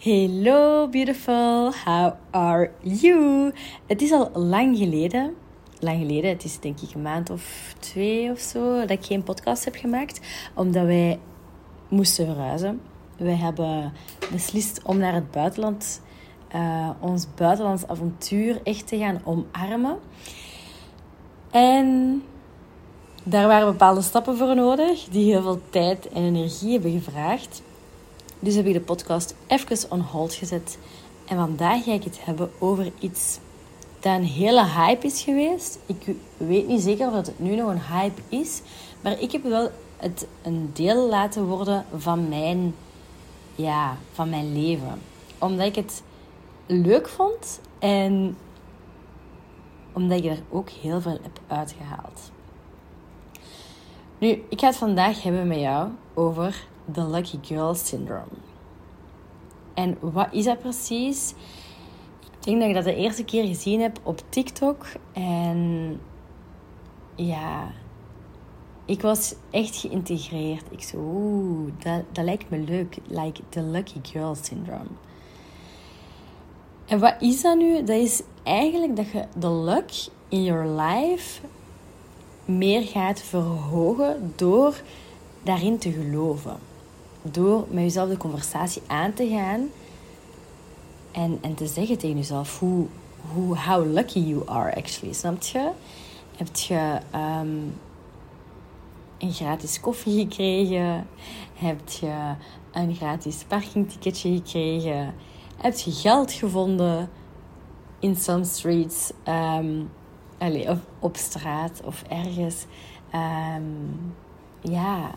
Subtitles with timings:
[0.00, 3.52] Hello beautiful, how are you?
[3.86, 5.34] Het is al lang geleden,
[5.80, 9.22] lang geleden, het is denk ik een maand of twee of zo, dat ik geen
[9.22, 10.20] podcast heb gemaakt,
[10.54, 11.18] omdat wij
[11.88, 12.80] moesten verhuizen.
[13.16, 13.92] Wij hebben
[14.32, 16.02] beslist om naar het buitenland,
[16.54, 19.98] uh, ons buitenlands avontuur echt te gaan omarmen.
[21.50, 22.22] En
[23.22, 27.62] daar waren bepaalde stappen voor nodig, die heel veel tijd en energie hebben gevraagd.
[28.40, 30.78] Dus heb ik de podcast even on hold gezet.
[31.24, 33.38] En vandaag ga ik het hebben over iets
[34.00, 35.78] dat een hele hype is geweest.
[35.86, 38.62] Ik weet niet zeker of het nu nog een hype is.
[39.00, 42.74] Maar ik heb wel het een deel laten worden van mijn,
[43.54, 45.00] ja, van mijn leven.
[45.38, 46.02] Omdat ik het
[46.66, 48.36] leuk vond en
[49.92, 52.30] omdat ik er ook heel veel heb uitgehaald.
[54.18, 58.36] Nu, ik ga het vandaag hebben met jou over de Lucky Girl Syndrome.
[59.74, 61.34] En wat is dat precies?
[62.20, 64.86] Ik denk dat ik dat de eerste keer gezien heb op TikTok.
[65.12, 66.00] En
[67.14, 67.70] ja,
[68.84, 70.64] ik was echt geïntegreerd.
[70.70, 72.96] Ik zo, oeh, dat, dat lijkt me leuk.
[73.06, 74.90] Like the Lucky Girl Syndrome.
[76.86, 77.84] En wat is dat nu?
[77.84, 79.90] Dat is eigenlijk dat je de luck
[80.28, 81.40] in your life
[82.44, 84.80] meer gaat verhogen door
[85.42, 86.67] daarin te geloven
[87.22, 89.68] door met jezelf de conversatie aan te gaan
[91.12, 92.86] en, en te zeggen tegen jezelf hoe,
[93.32, 95.14] hoe, how lucky you are actually.
[95.14, 95.70] Snap je?
[96.36, 97.56] Heb je ehm,
[99.18, 101.06] een gratis koffie gekregen?
[101.54, 102.34] Heb je
[102.72, 105.14] een gratis parkingticketje gekregen?
[105.56, 107.10] Heb je geld gevonden
[107.98, 109.12] in some streets?
[109.28, 109.90] Um,
[110.68, 112.66] of op straat of ergens?
[113.14, 114.14] Um,
[114.60, 115.14] ja,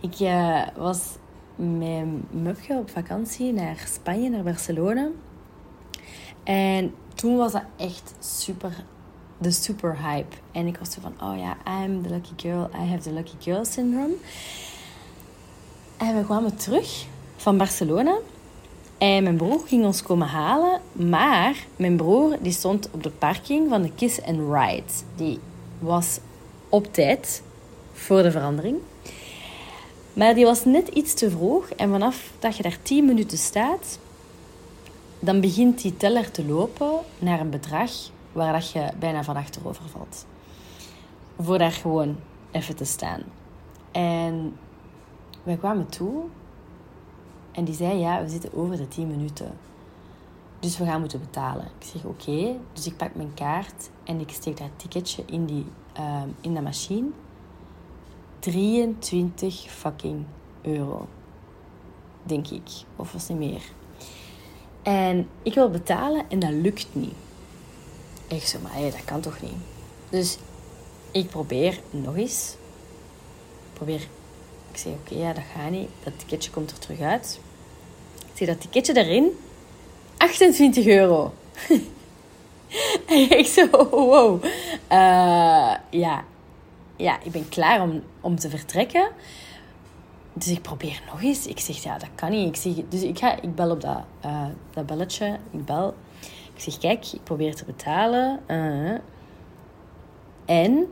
[0.00, 1.16] ik uh, was
[1.56, 5.08] met Mupje op vakantie naar Spanje, naar Barcelona.
[6.44, 8.84] En toen was dat echt super,
[9.38, 10.36] de super hype.
[10.52, 12.70] En ik was zo van, oh ja, I'm the lucky girl.
[12.74, 14.14] I have the lucky girl syndrome.
[15.96, 18.16] En we kwamen terug van Barcelona.
[18.98, 20.80] En mijn broer ging ons komen halen.
[20.92, 24.92] Maar mijn broer die stond op de parking van de Kiss and Ride.
[25.16, 25.38] Die
[25.78, 26.18] was
[26.68, 27.42] op tijd
[27.92, 28.76] voor de verandering.
[30.18, 31.68] Maar die was net iets te vroeg.
[31.68, 33.98] En vanaf dat je daar 10 minuten staat,
[35.18, 37.90] dan begint die teller te lopen naar een bedrag
[38.32, 40.26] waar dat je bijna van achterover valt.
[41.40, 42.16] Voor daar gewoon
[42.50, 43.22] even te staan.
[43.90, 44.56] En
[45.42, 46.22] wij kwamen toe
[47.52, 49.52] en die zei: Ja, we zitten over de 10 minuten.
[50.60, 51.64] Dus we gaan moeten betalen.
[51.78, 52.56] Ik zeg oké.
[52.72, 55.66] Dus ik pak mijn kaart en ik steek dat ticketje in, die,
[55.98, 57.08] uh, in de machine.
[58.38, 60.24] 23 fucking
[60.62, 61.08] euro.
[62.22, 62.70] Denk ik.
[62.96, 63.62] Of was niet meer.
[64.82, 67.14] En ik wil betalen en dat lukt niet.
[68.28, 69.56] Ik zo, maar hey, dat kan toch niet?
[70.08, 70.38] Dus
[71.10, 72.56] ik probeer nog eens.
[73.68, 74.06] Ik probeer.
[74.70, 75.88] Ik zeg, oké, ja, dat gaat niet.
[76.04, 77.40] Dat ticketje komt er terug uit.
[78.18, 79.38] Ik zie dat ticketje erin.
[80.16, 81.32] 28 euro.
[83.06, 84.44] en ik zo, wow.
[84.44, 86.24] Uh, ja,
[86.98, 89.08] ja, ik ben klaar om, om te vertrekken.
[90.32, 91.46] Dus ik probeer nog eens.
[91.46, 92.48] Ik zeg, ja, dat kan niet.
[92.48, 95.38] Ik zeg, dus ik, ga, ik bel op dat, uh, dat belletje.
[95.50, 95.94] Ik bel.
[96.54, 98.40] Ik zeg, kijk, ik probeer te betalen.
[98.46, 98.98] Uh,
[100.44, 100.86] en,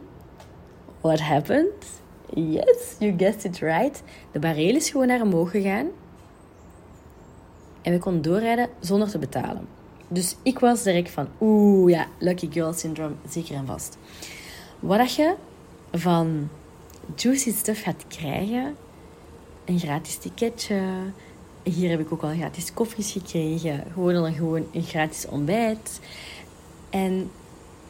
[1.01, 2.01] what happened?
[2.35, 4.03] Yes, you guessed it right.
[4.33, 5.87] De barrel is gewoon naar omhoog gegaan.
[7.83, 9.69] En we konden doorrijden zonder te betalen.
[10.09, 13.99] Dus ik was direct van, oeh ja, lucky girl syndrome, zeker en vast.
[14.81, 15.35] Wat je
[15.93, 16.49] van
[17.17, 18.77] Juicy Stuff gaat krijgen.
[19.65, 20.81] Een gratis ticketje.
[21.63, 23.85] Hier heb ik ook al gratis koffies gekregen.
[23.93, 26.01] Gewoon dan gewoon een gratis ontbijt.
[26.91, 27.31] En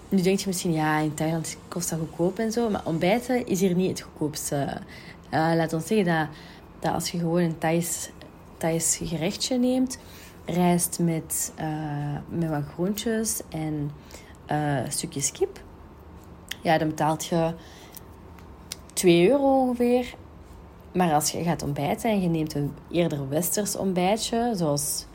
[0.09, 2.71] nu denk je misschien, ja, in Thailand kost dat goedkoop en zo.
[2.71, 4.81] Maar ontbijten is hier niet het goedkoopste.
[5.31, 6.29] Uh, laat ons zeggen dat,
[6.79, 8.11] dat als je gewoon een Thais,
[8.57, 9.99] Thais gerechtje neemt,
[10.45, 13.91] rijst met, uh, met wat groentjes en
[14.51, 15.61] uh, stukjes kip,
[16.63, 17.55] ja, dan betaalt je
[18.97, 20.15] 2 euro ongeveer.
[20.93, 25.07] Maar als je gaat ontbijten en je neemt een eerder westers ontbijtje, zoals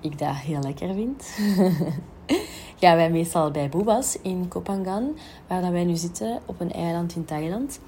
[0.00, 1.24] ik dat heel lekker vind,
[2.80, 5.16] gaan wij meestal bij Boebas in Kopangan,
[5.46, 7.80] waar dat wij nu zitten, op een eiland in Thailand.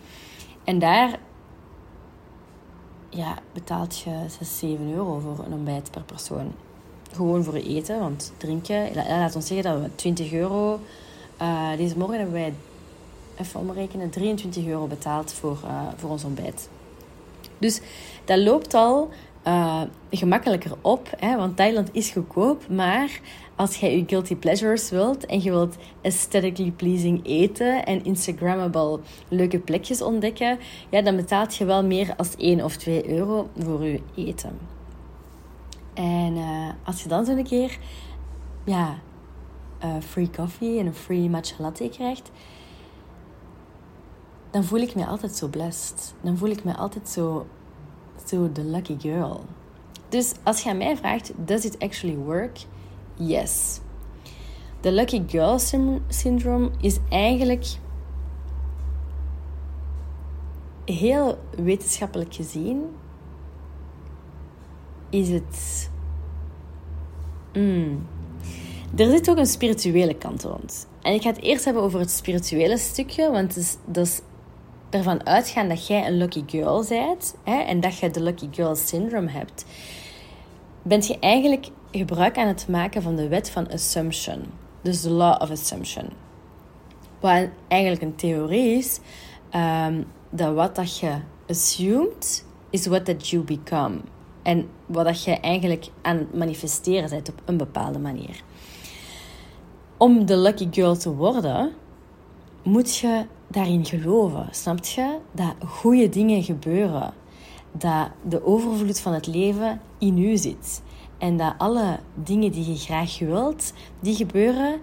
[0.64, 1.18] En daar
[3.08, 6.52] ja, betaalt je 6, 7 euro voor een ontbijt per persoon.
[7.12, 10.80] Gewoon voor eten, want drinken, laat ons zeggen dat we 20 euro...
[11.42, 12.54] Uh, deze morgen hebben wij
[13.38, 16.68] even omrekenen, 23 euro betaald voor, uh, voor ons ontbijt.
[17.58, 17.80] Dus
[18.24, 19.10] dat loopt al
[19.46, 21.10] uh, gemakkelijker op.
[21.16, 21.36] Hè?
[21.36, 22.68] Want Thailand is goedkoop.
[22.68, 23.20] Maar
[23.56, 29.58] als jij je guilty pleasures wilt en je wilt aesthetically pleasing eten en Instagrammable leuke
[29.58, 30.58] plekjes ontdekken,
[30.90, 34.58] ja, dan betaalt je wel meer als 1 of 2 euro voor je eten.
[35.94, 37.78] En uh, als je dan zo'n keer
[38.64, 38.98] ja,
[40.00, 42.30] free coffee en een free matcha latte krijgt,
[44.54, 46.14] dan voel ik me altijd zo blessed.
[46.20, 47.46] Dan voel ik me altijd zo,
[48.24, 49.44] zo the lucky girl.
[50.08, 52.58] Dus als je aan mij vraagt, does it actually work?
[53.14, 53.80] Yes.
[54.80, 55.58] De lucky girl
[56.08, 57.66] syndrome is eigenlijk
[60.84, 62.84] heel wetenschappelijk gezien
[65.10, 65.90] is het.
[67.52, 68.06] Mm.
[68.96, 70.86] Er zit ook een spirituele kant rond.
[71.02, 74.20] En ik ga het eerst hebben over het spirituele stukje, want dat is
[74.94, 78.74] ervan uitgaan dat jij een lucky girl bent hè, en dat je de lucky girl
[78.74, 79.64] syndrome hebt,
[80.82, 84.44] bent je eigenlijk gebruik aan het maken van de wet van assumption.
[84.82, 86.08] Dus de law of assumption.
[87.20, 89.00] Wat eigenlijk een theorie is,
[89.50, 91.12] ehm, dat wat dat je
[91.48, 93.96] assumed, is what that you become.
[94.42, 98.42] En wat dat je eigenlijk aan het manifesteren bent op een bepaalde manier.
[99.96, 101.72] Om de lucky girl te worden,
[102.62, 103.24] moet je
[103.54, 104.48] daarin geloven.
[104.50, 105.18] Snap je?
[105.32, 107.14] Dat goede dingen gebeuren.
[107.72, 110.82] Dat de overvloed van het leven in u zit.
[111.18, 114.80] En dat alle dingen die je graag wilt, die gebeuren,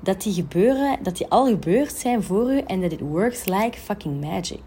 [0.00, 3.78] dat die gebeuren, dat die al gebeurd zijn voor u en dat it works like
[3.78, 4.62] fucking magic.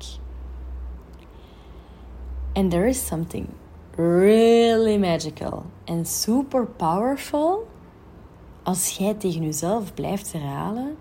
[2.54, 3.48] And there is something
[3.96, 7.68] really magical and super powerful
[8.64, 10.96] als jij tegen jezelf blijft herhalen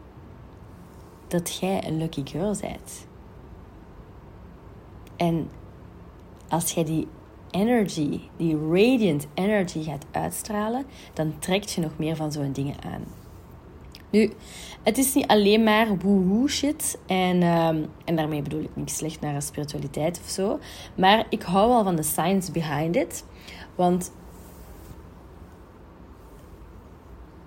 [1.34, 3.06] dat jij een lucky girl bent.
[5.16, 5.50] En
[6.48, 7.08] als jij die
[7.50, 13.04] energy, die radiant energy gaat uitstralen, dan trekt je nog meer van zo'n dingen aan.
[14.10, 14.32] Nu,
[14.82, 16.98] het is niet alleen maar woehoe shit.
[17.06, 20.58] En, ehm, en daarmee bedoel ik niet slecht naar spiritualiteit of zo.
[20.96, 23.24] Maar ik hou wel van de science behind it.
[23.74, 24.12] Want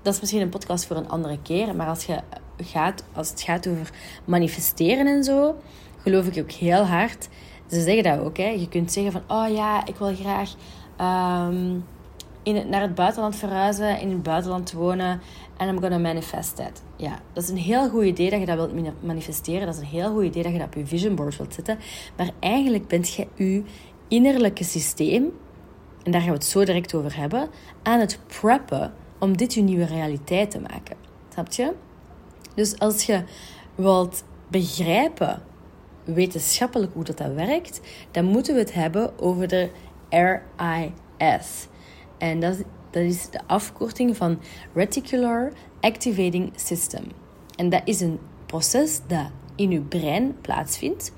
[0.01, 1.75] dat is misschien een podcast voor een andere keer.
[1.75, 2.19] Maar als, je
[2.57, 3.91] gaat, als het gaat over
[4.25, 5.55] manifesteren en zo,
[5.97, 7.27] geloof ik ook heel hard.
[7.69, 8.37] Ze zeggen dat ook.
[8.37, 8.47] Hè.
[8.47, 10.55] Je kunt zeggen van, oh ja, ik wil graag
[11.49, 11.85] um,
[12.43, 15.21] in het, naar het buitenland verhuizen, in het buitenland wonen.
[15.57, 16.83] En I'm gonna manifest that.
[16.95, 19.65] Ja, dat is een heel goed idee dat je dat wilt manifesteren.
[19.65, 21.77] Dat is een heel goed idee dat je dat op je vision board wilt zetten.
[22.17, 23.63] Maar eigenlijk bent je je
[24.07, 25.31] innerlijke systeem,
[26.03, 27.49] en daar gaan we het zo direct over hebben,
[27.83, 30.95] aan het preppen om dit je nieuwe realiteit te maken.
[31.33, 31.73] Snap je?
[32.57, 33.23] Dus als je
[33.75, 35.41] wilt begrijpen
[36.03, 37.81] wetenschappelijk hoe dat, dat werkt,
[38.11, 39.69] dan moeten we het hebben over de
[40.09, 41.67] RIS.
[42.17, 42.57] En dat,
[42.91, 44.39] dat is de afkorting van
[44.73, 47.03] Reticular Activating System.
[47.55, 51.11] En dat is een proces dat in uw brein plaatsvindt.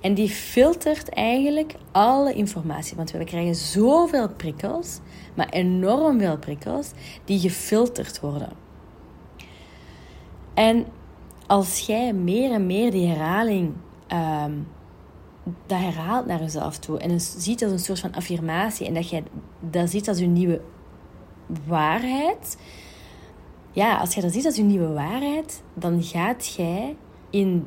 [0.00, 2.96] En die filtert eigenlijk alle informatie.
[2.96, 4.98] Want we krijgen zoveel prikkels,
[5.34, 6.90] maar enorm veel prikkels,
[7.24, 8.63] die gefilterd worden.
[10.54, 10.86] En
[11.46, 13.72] als jij meer en meer die herhaling
[14.12, 14.66] um,
[15.66, 19.24] dat herhaalt naar jezelf toe en ziet als een soort van affirmatie en dat jij
[19.60, 20.60] dat ziet als je nieuwe
[21.66, 22.58] waarheid.
[23.72, 26.96] Ja, als je dat ziet als je nieuwe waarheid, dan gaat jij
[27.30, 27.66] in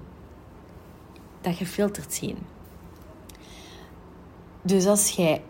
[1.42, 2.38] dat gefilterd zien.
[4.62, 5.42] Dus als jij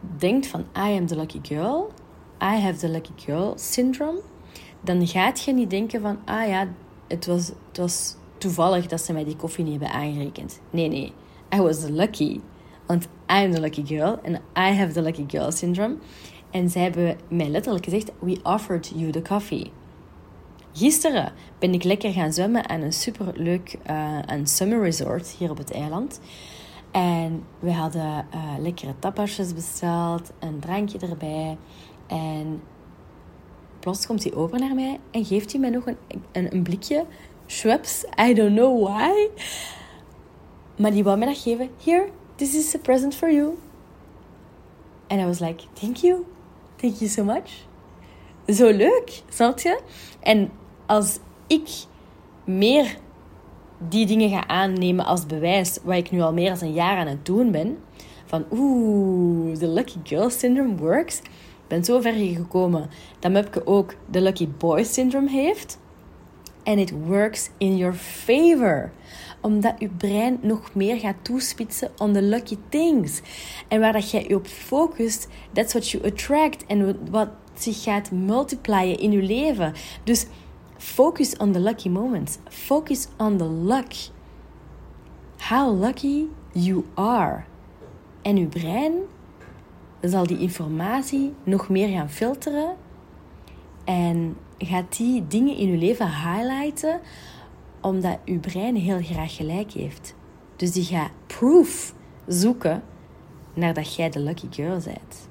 [0.00, 1.92] denkt van I am the lucky girl,
[2.42, 4.20] I have the lucky girl syndrome,
[4.80, 6.68] dan gaat je niet denken van ah ja,
[7.08, 10.60] het was, het was toevallig dat ze mij die koffie niet hebben aangerekend.
[10.70, 11.12] Nee, nee.
[11.54, 12.40] I was lucky.
[12.86, 14.18] Want I'm the lucky girl.
[14.22, 15.96] En I have the lucky girl syndrome.
[16.50, 19.70] En zij hebben mij letterlijk gezegd: We offered you the coffee.
[20.72, 25.58] Gisteren ben ik lekker gaan zwemmen aan een superleuk uh, een summer resort hier op
[25.58, 26.20] het eiland.
[26.90, 31.58] En we hadden uh, lekkere tapasjes besteld, een drankje erbij.
[32.06, 32.62] En
[33.80, 35.96] plots komt hij over naar mij en geeft hij mij nog een,
[36.32, 37.04] een, een blikje
[37.46, 38.04] Schweppes.
[38.28, 39.28] I don't know why.
[40.76, 41.70] Maar die wou me dat geven.
[41.84, 43.58] Here, this is a present for you.
[45.06, 46.24] En I was like, thank you.
[46.76, 47.66] Thank you so much.
[48.46, 49.80] Zo leuk, snap je?
[50.20, 50.50] En
[50.86, 51.68] als ik
[52.44, 52.96] meer
[53.88, 57.06] die dingen ga aannemen als bewijs, wat ik nu al meer dan een jaar aan
[57.06, 57.78] het doen ben,
[58.24, 61.20] van oeh, de lucky girl syndrome works,
[61.68, 65.78] ben zo ver gekomen dat Mupke ook de lucky boy syndrome heeft.
[66.68, 68.92] and it works in your favor.
[69.40, 73.20] Omdat je brein nog meer gaat toespitsen on the lucky things.
[73.68, 76.66] En waar dat jij je op focust, that's what you attract.
[76.66, 79.72] En wat zich gaat multiplyen in je leven.
[80.04, 80.26] Dus
[80.76, 82.38] focus on the lucky moments.
[82.48, 83.92] Focus on the luck.
[85.38, 87.44] How lucky you are.
[88.22, 88.92] En je brein
[90.00, 92.76] zal die informatie nog meer gaan filteren
[93.84, 97.00] en gaat die dingen in je leven highlighten
[97.80, 100.14] omdat je brein heel graag gelijk heeft.
[100.56, 101.94] Dus die gaat proof
[102.26, 102.82] zoeken
[103.54, 105.28] naar dat jij de lucky girl bent.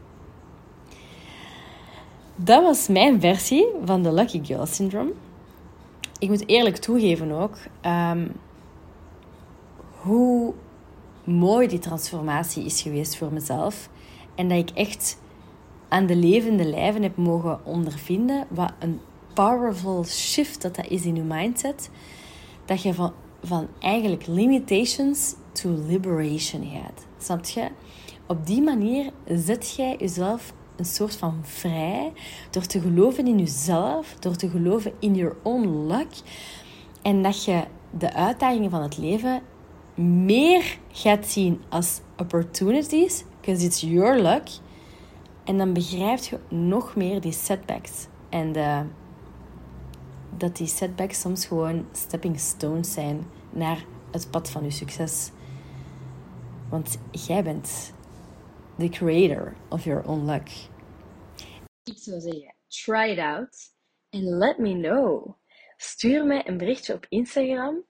[2.39, 5.11] Dat was mijn versie van de Lucky Girl Syndrome.
[6.19, 8.31] Ik moet eerlijk toegeven ook um,
[10.01, 10.53] hoe
[11.23, 13.89] mooi die transformatie is geweest voor mezelf.
[14.37, 15.17] En dat ik echt
[15.87, 18.99] aan de levende lijven heb mogen ondervinden wat een
[19.33, 21.89] powerful shift dat dat is in je mindset.
[22.65, 23.13] Dat je van,
[23.43, 27.05] van eigenlijk limitations to liberation gaat.
[27.17, 27.67] Snap je?
[28.27, 32.13] Op die manier zet jij jezelf een soort van vrij
[32.49, 36.07] door te geloven in jezelf, door te geloven in your own luck.
[37.01, 37.63] En dat je
[37.97, 39.41] de uitdagingen van het leven
[40.27, 44.47] meer gaat zien als opportunities, because it's your luck.
[45.45, 48.07] En dan begrijp je nog meer die setbacks.
[48.29, 48.53] En
[50.37, 55.31] dat die setbacks soms gewoon stepping stones zijn naar het pad van je succes.
[56.69, 57.93] Want jij bent
[58.77, 60.49] the creator of your own luck.
[61.83, 63.73] Ik zou zeggen, try it out
[64.09, 65.35] and let me know.
[65.77, 67.83] Stuur mij een berichtje op Instagram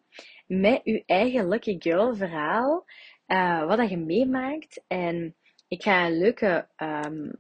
[0.48, 2.86] met je eigen Lucky Girl verhaal.
[3.28, 4.84] Uh, wat dat je meemaakt.
[4.88, 5.36] En
[5.68, 7.34] ik ga een leuke um,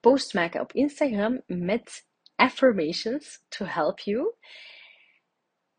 [0.00, 4.34] post maken op Instagram met affirmations to help you.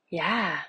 [0.06, 0.68] Ja,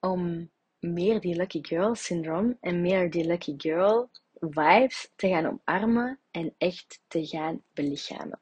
[0.00, 6.20] om meer die Lucky Girl syndroom en meer die Lucky Girl vibes te gaan omarmen
[6.30, 8.40] en echt te gaan belichamen.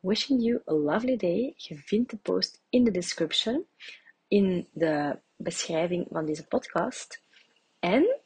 [0.00, 1.54] Wishing you a lovely day.
[1.56, 3.66] Je vindt de post in de description
[4.28, 7.22] in de beschrijving van deze podcast.
[7.78, 8.20] En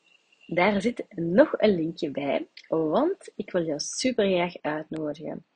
[0.55, 5.47] daar zit nog een linkje bij, want ik wil jou super graag uitnodigen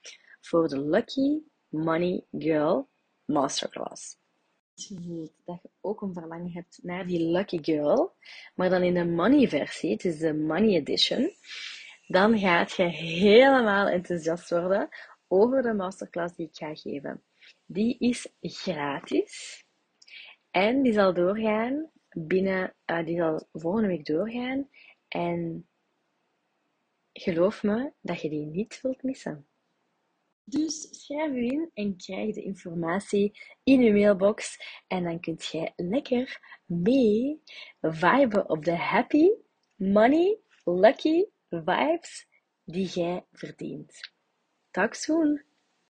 [0.41, 2.89] voor de Lucky Money Girl
[3.25, 4.17] Masterclass.
[4.75, 8.15] Je dat je ook een verlangen hebt naar die Lucky Girl,
[8.55, 11.31] maar dan in de money versie, het is de money edition,
[12.07, 14.89] dan gaat je helemaal enthousiast worden
[15.29, 17.23] over de masterclass die ik ga geven.
[17.67, 19.65] Die is gratis.
[20.51, 24.69] En die zal doorgaan binnen, uh, die zal volgende week doorgaan.
[25.09, 25.69] En
[27.13, 29.47] geloof me dat je die niet wilt missen.
[30.45, 34.59] Dus schrijf u in en krijg de informatie in uw mailbox.
[34.87, 37.43] En dan kunt jij lekker mee
[37.81, 39.31] viben op de happy,
[39.75, 42.29] money, lucky vibes
[42.65, 44.13] die jij verdient.
[44.71, 45.54] Talk soon!